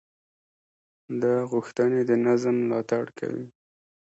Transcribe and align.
دا 1.21 1.35
غوښتنې 1.51 2.01
د 2.09 2.11
نظم 2.25 2.55
ملاتړ 2.67 3.05
کوي. 3.19 3.45